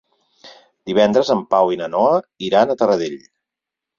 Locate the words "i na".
1.75-1.89